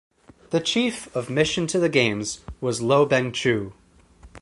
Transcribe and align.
The 0.49 0.59
Chief 0.59 1.15
of 1.15 1.29
mission 1.29 1.67
to 1.67 1.77
the 1.77 1.87
games 1.87 2.39
was 2.59 2.81
Low 2.81 3.07
Beng 3.07 3.31
Choo. 3.35 3.73